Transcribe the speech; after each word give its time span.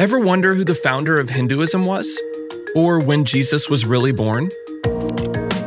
Ever 0.00 0.18
wonder 0.18 0.54
who 0.54 0.64
the 0.64 0.74
founder 0.74 1.20
of 1.20 1.28
Hinduism 1.28 1.84
was? 1.84 2.20
Or 2.74 2.98
when 2.98 3.24
Jesus 3.24 3.68
was 3.68 3.84
really 3.84 4.10
born? 4.10 4.48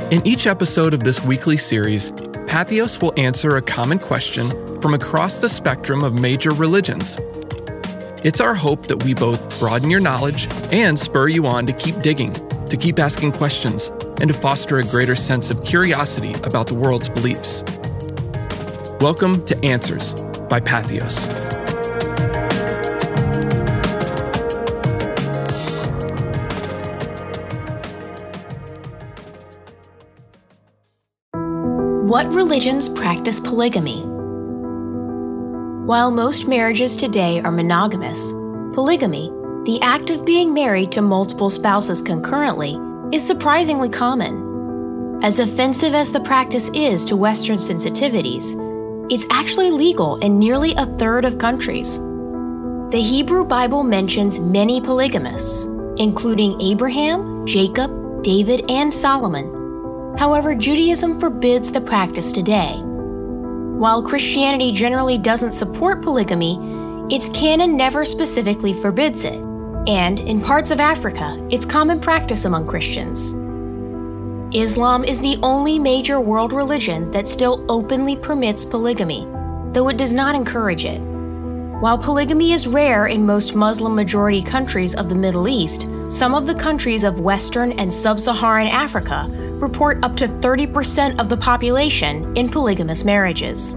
In 0.10 0.26
each 0.26 0.48
episode 0.48 0.94
of 0.94 1.04
this 1.04 1.24
weekly 1.24 1.58
series, 1.58 2.12
Patheos 2.48 3.02
will 3.02 3.14
answer 3.18 3.56
a 3.56 3.62
common 3.62 4.00
question 4.00 4.50
from 4.82 4.94
across 4.94 5.38
the 5.38 5.48
spectrum 5.48 6.04
of 6.04 6.20
major 6.20 6.52
religions. 6.52 7.20
It's 8.24 8.42
our 8.42 8.56
hope 8.56 8.88
that 8.88 9.04
we 9.04 9.14
both 9.14 9.60
broaden 9.60 9.92
your 9.92 10.02
knowledge 10.02 10.48
and 10.72 10.98
spur 10.98 11.28
you 11.28 11.46
on 11.46 11.68
to 11.68 11.74
keep 11.74 12.00
digging, 12.00 12.34
to 12.66 12.78
keep 12.78 12.98
asking 12.98 13.34
questions, 13.34 13.90
and 14.20 14.28
to 14.28 14.34
foster 14.34 14.80
a 14.80 14.84
greater 14.84 15.16
sense 15.16 15.52
of 15.52 15.64
curiosity 15.64 16.34
about 16.44 16.68
the 16.68 16.74
world's 16.74 17.10
beliefs. 17.10 17.64
Welcome 19.00 19.46
to 19.46 19.64
Answers 19.64 20.14
by 20.50 20.60
Patheos. 20.62 21.45
What 32.06 32.32
religions 32.32 32.88
practice 32.88 33.40
polygamy? 33.40 34.04
While 35.88 36.12
most 36.12 36.48
marriages 36.48 36.96
today 36.96 37.42
are 37.42 37.52
monogamous, 37.52 38.32
polygamy, 38.76 39.32
the 39.64 39.80
act 39.82 40.12
of 40.12 40.24
being 40.24 40.54
married 40.54 40.92
to 40.92 41.02
multiple 41.02 41.50
spouses 41.50 42.04
concurrently, 42.04 42.78
is 43.12 43.26
surprisingly 43.26 43.90
common. 43.90 45.20
As 45.24 45.40
offensive 45.40 45.96
as 45.96 46.12
the 46.12 46.20
practice 46.20 46.70
is 46.76 47.06
to 47.06 47.18
Western 47.18 47.58
sensitivities, 47.58 48.54
it's 49.12 49.26
actually 49.32 49.72
legal 49.72 50.18
in 50.18 50.38
nearly 50.38 50.76
a 50.76 50.86
third 51.00 51.26
of 51.26 51.40
countries. 51.40 51.98
The 52.92 53.02
Hebrew 53.04 53.46
Bible 53.46 53.84
mentions 53.84 54.40
many 54.40 54.80
polygamists, 54.80 55.66
including 55.98 56.62
Abraham, 56.62 57.48
Jacob, 57.48 58.22
David, 58.22 58.70
and 58.70 58.94
Solomon. 58.94 59.65
However, 60.18 60.56
Judaism 60.56 61.20
forbids 61.20 61.72
the 61.72 61.82
practice 61.82 62.32
today. 62.32 62.80
While 62.82 64.02
Christianity 64.02 64.72
generally 64.72 65.18
doesn't 65.18 65.52
support 65.52 66.02
polygamy, 66.02 66.58
its 67.14 67.30
canon 67.30 67.76
never 67.76 68.06
specifically 68.06 68.74
forbids 68.74 69.26
it, 69.26 69.40
and 69.88 70.22
in 70.22 70.42
parts 70.42 70.72
of 70.72 70.80
Africa, 70.80 71.46
it's 71.52 71.66
common 71.66 72.00
practice 72.00 72.46
among 72.46 72.66
Christians. 72.66 73.34
Islam 74.56 75.04
is 75.04 75.20
the 75.20 75.38
only 75.44 75.78
major 75.78 76.22
world 76.22 76.54
religion 76.54 77.12
that 77.12 77.28
still 77.28 77.66
openly 77.68 78.16
permits 78.16 78.64
polygamy, 78.64 79.28
though 79.74 79.90
it 79.90 79.98
does 79.98 80.14
not 80.14 80.34
encourage 80.34 80.86
it. 80.86 81.02
While 81.82 81.98
polygamy 81.98 82.54
is 82.54 82.68
rare 82.68 83.08
in 83.08 83.26
most 83.26 83.54
Muslim 83.54 83.96
majority 83.96 84.42
countries 84.42 84.96
of 84.96 85.10
the 85.10 85.16
Middle 85.16 85.50
East, 85.50 85.90
some 86.08 86.34
of 86.34 86.48
the 86.48 86.56
countries 86.56 87.04
of 87.04 87.20
Western 87.20 87.74
and 87.74 87.94
Sub 87.94 88.18
Saharan 88.18 88.68
Africa 88.68 89.28
report 89.60 90.00
up 90.02 90.16
to 90.18 90.30
30% 90.30 91.20
of 91.20 91.28
the 91.28 91.36
population 91.36 92.36
in 92.38 92.50
polygamous 92.50 93.04
marriages. 93.04 93.74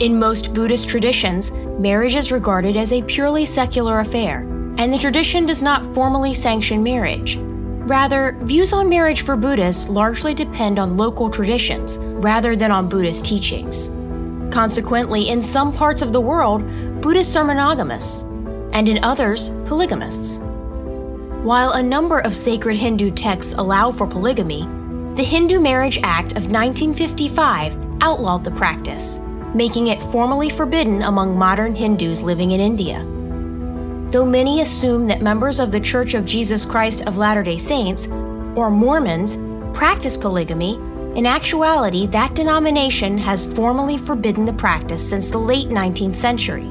In 0.00 0.18
most 0.18 0.52
Buddhist 0.54 0.88
traditions, 0.88 1.52
marriage 1.78 2.16
is 2.16 2.32
regarded 2.32 2.76
as 2.76 2.92
a 2.92 3.02
purely 3.02 3.46
secular 3.46 4.00
affair, 4.00 4.40
and 4.76 4.92
the 4.92 4.98
tradition 4.98 5.46
does 5.46 5.62
not 5.62 5.86
formally 5.94 6.34
sanction 6.34 6.82
marriage. 6.82 7.38
Rather, 7.86 8.36
views 8.42 8.72
on 8.72 8.88
marriage 8.88 9.22
for 9.22 9.36
Buddhists 9.36 9.88
largely 9.88 10.34
depend 10.34 10.80
on 10.80 10.96
local 10.96 11.30
traditions 11.30 11.96
rather 11.98 12.56
than 12.56 12.72
on 12.72 12.88
Buddhist 12.88 13.24
teachings. 13.24 13.92
Consequently, 14.52 15.30
in 15.30 15.40
some 15.40 15.72
parts 15.72 16.02
of 16.02 16.12
the 16.12 16.20
world, 16.20 16.62
Buddhists 17.00 17.34
are 17.36 17.44
monogamous, 17.44 18.24
and 18.72 18.86
in 18.86 19.02
others, 19.02 19.48
polygamists. 19.64 20.40
While 21.42 21.72
a 21.72 21.82
number 21.82 22.20
of 22.20 22.34
sacred 22.34 22.76
Hindu 22.76 23.12
texts 23.12 23.54
allow 23.56 23.90
for 23.90 24.06
polygamy, 24.06 24.68
the 25.14 25.24
Hindu 25.24 25.58
Marriage 25.58 25.98
Act 26.02 26.32
of 26.32 26.50
1955 26.50 27.74
outlawed 28.02 28.44
the 28.44 28.50
practice, 28.50 29.18
making 29.54 29.86
it 29.86 30.02
formally 30.12 30.50
forbidden 30.50 31.00
among 31.00 31.36
modern 31.36 31.74
Hindus 31.74 32.20
living 32.20 32.50
in 32.50 32.60
India. 32.60 32.98
Though 34.10 34.26
many 34.26 34.60
assume 34.60 35.06
that 35.06 35.22
members 35.22 35.60
of 35.60 35.70
the 35.72 35.80
Church 35.80 36.12
of 36.12 36.26
Jesus 36.26 36.66
Christ 36.66 37.00
of 37.06 37.16
Latter 37.16 37.42
day 37.42 37.56
Saints, 37.56 38.06
or 38.54 38.70
Mormons, 38.70 39.38
practice 39.74 40.18
polygamy, 40.18 40.78
in 41.14 41.26
actuality, 41.26 42.06
that 42.06 42.34
denomination 42.34 43.18
has 43.18 43.52
formally 43.52 43.98
forbidden 43.98 44.46
the 44.46 44.52
practice 44.54 45.06
since 45.06 45.28
the 45.28 45.36
late 45.36 45.68
19th 45.68 46.16
century. 46.16 46.70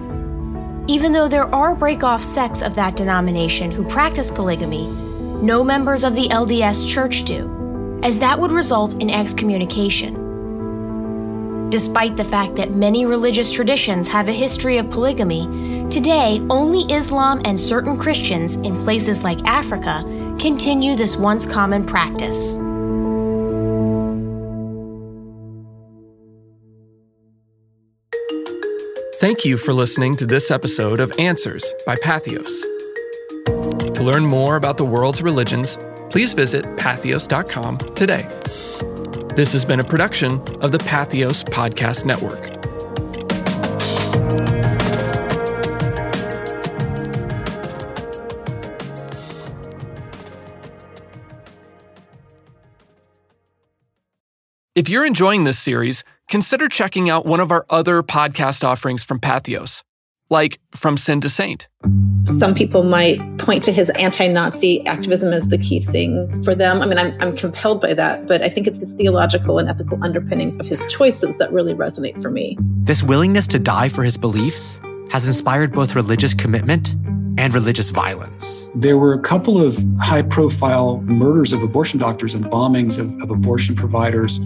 Even 0.87 1.13
though 1.13 1.27
there 1.27 1.53
are 1.53 1.75
break-off 1.75 2.23
sects 2.23 2.63
of 2.63 2.73
that 2.73 2.95
denomination 2.95 3.69
who 3.69 3.87
practice 3.87 4.31
polygamy, 4.31 4.87
no 5.43 5.63
members 5.63 6.03
of 6.03 6.15
the 6.15 6.27
LDS 6.29 6.89
Church 6.89 7.23
do, 7.23 7.99
as 8.01 8.17
that 8.17 8.39
would 8.39 8.51
result 8.51 8.95
in 8.95 9.11
excommunication. 9.11 10.17
Despite 11.69 12.17
the 12.17 12.25
fact 12.25 12.55
that 12.55 12.71
many 12.71 13.05
religious 13.05 13.51
traditions 13.51 14.07
have 14.07 14.27
a 14.27 14.33
history 14.33 14.79
of 14.79 14.89
polygamy, 14.89 15.87
today 15.91 16.41
only 16.49 16.91
Islam 16.91 17.41
and 17.45 17.59
certain 17.59 17.95
Christians 17.95 18.55
in 18.55 18.83
places 18.83 19.23
like 19.23 19.45
Africa 19.45 20.03
continue 20.39 20.95
this 20.95 21.15
once 21.15 21.45
common 21.45 21.85
practice. 21.85 22.57
Thank 29.21 29.45
you 29.45 29.55
for 29.55 29.71
listening 29.71 30.15
to 30.15 30.25
this 30.25 30.49
episode 30.49 30.99
of 30.99 31.11
Answers 31.19 31.63
by 31.85 31.95
Patheos. 31.95 32.49
To 33.93 34.03
learn 34.03 34.25
more 34.25 34.55
about 34.55 34.77
the 34.77 34.83
world's 34.83 35.21
religions, 35.21 35.77
please 36.09 36.33
visit 36.33 36.65
patheos.com 36.77 37.77
today. 37.93 38.27
This 39.35 39.51
has 39.51 39.63
been 39.63 39.79
a 39.79 39.83
production 39.83 40.41
of 40.61 40.71
the 40.71 40.79
Patheos 40.79 41.43
Podcast 41.43 42.03
Network. 42.03 42.49
If 54.73 54.89
you're 54.89 55.05
enjoying 55.05 55.43
this 55.43 55.59
series, 55.59 56.03
consider 56.31 56.69
checking 56.69 57.09
out 57.09 57.25
one 57.25 57.41
of 57.41 57.51
our 57.51 57.65
other 57.69 58.01
podcast 58.01 58.63
offerings 58.63 59.03
from 59.03 59.19
Patheos, 59.19 59.83
like 60.29 60.59
From 60.73 60.95
Sin 60.95 61.19
to 61.21 61.29
Saint. 61.29 61.67
Some 62.25 62.55
people 62.55 62.83
might 62.83 63.19
point 63.37 63.65
to 63.65 63.73
his 63.73 63.89
anti 63.91 64.27
Nazi 64.27 64.85
activism 64.87 65.33
as 65.33 65.49
the 65.49 65.57
key 65.57 65.81
thing 65.81 66.41
for 66.43 66.55
them. 66.55 66.81
I 66.81 66.85
mean, 66.85 66.97
I'm, 66.97 67.21
I'm 67.21 67.35
compelled 67.35 67.81
by 67.81 67.93
that, 67.95 68.27
but 68.27 68.41
I 68.41 68.47
think 68.47 68.65
it's 68.65 68.77
his 68.77 68.93
theological 68.93 69.59
and 69.59 69.69
ethical 69.69 70.01
underpinnings 70.01 70.57
of 70.57 70.65
his 70.65 70.81
choices 70.87 71.37
that 71.37 71.51
really 71.51 71.73
resonate 71.73 72.21
for 72.21 72.31
me. 72.31 72.57
This 72.83 73.03
willingness 73.03 73.45
to 73.47 73.59
die 73.59 73.89
for 73.89 74.03
his 74.03 74.15
beliefs 74.15 74.79
has 75.09 75.27
inspired 75.27 75.73
both 75.73 75.95
religious 75.95 76.33
commitment 76.33 76.95
and 77.37 77.53
religious 77.53 77.89
violence. 77.89 78.69
There 78.75 78.97
were 78.97 79.13
a 79.13 79.19
couple 79.19 79.61
of 79.61 79.83
high 79.99 80.21
profile 80.21 81.01
murders 81.01 81.53
of 81.53 81.63
abortion 81.63 81.99
doctors 81.99 82.35
and 82.35 82.45
bombings 82.45 82.99
of, 82.99 83.21
of, 83.21 83.31
abortion 83.31 83.75
providers 83.75 84.39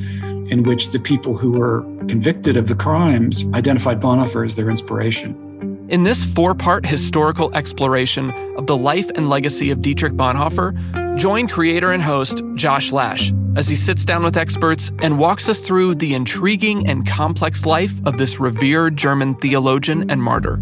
in 0.50 0.64
which 0.64 0.90
the 0.90 1.00
people 1.00 1.38
who 1.38 1.52
were 1.52 1.82
convicted 2.08 2.58
of 2.58 2.68
the 2.68 2.76
crimes 2.76 3.46
identified 3.54 4.00
Bonhoeffer 4.00 4.46
as 4.46 4.56
their 4.56 4.70
inspiration. 4.70 5.46
In 5.90 6.04
this 6.04 6.34
four 6.34 6.56
part 6.56 6.86
historical 6.86 7.54
exploration 7.56 8.32
of 8.56 8.66
the 8.66 8.76
life 8.76 9.10
and 9.16 9.30
legacy 9.30 9.70
of 9.70 9.82
Dietrich 9.82 10.14
Bonhoeffer, 10.14 11.18
join 11.18 11.48
creator 11.48 11.92
and 11.92 12.02
host 12.02 12.42
Josh 12.56 12.92
Lash 12.92 13.32
as 13.56 13.70
he 13.70 13.76
sits 13.76 14.04
down 14.04 14.24
with 14.24 14.36
experts 14.36 14.92
and 15.00 15.20
walks 15.20 15.48
us 15.48 15.62
through 15.62 15.96
the 15.96 16.14
intriguing 16.14 16.88
and 16.90 17.08
complex 17.08 17.66
life 17.66 17.94
of 18.06 18.18
this 18.18 18.40
revered 18.40 18.98
German 18.98 19.36
theologian 19.36 20.10
and 20.10 20.22
martyr. 20.22 20.60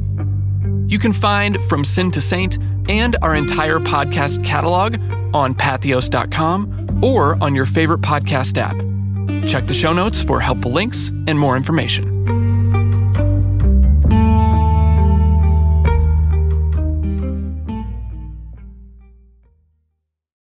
You 0.88 1.00
can 1.00 1.13
find 1.13 1.61
From 1.63 1.83
Sin 1.83 2.11
to 2.11 2.21
Saint 2.21 2.59
and 2.89 3.15
our 3.21 3.35
entire 3.35 3.80
podcast 3.80 4.44
catalog 4.44 4.97
on 5.33 5.56
patheos.com 5.56 7.00
or 7.03 7.41
on 7.41 7.56
your 7.56 7.65
favorite 7.65 8.01
podcast 8.01 8.57
app. 8.57 8.75
Check 9.45 9.68
the 9.68 9.74
show 9.74 9.94
notes 9.94 10.24
for 10.24 10.40
helpful 10.40 10.72
links 10.72 11.10
and 11.28 11.40
more 11.40 11.56
information. 11.56 12.12